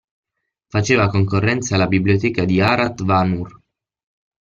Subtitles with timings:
[0.67, 3.61] Faceva concorrenza alla biblioteca di Arat Vanur.